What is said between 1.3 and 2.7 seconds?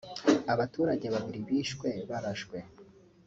bishwe barashwe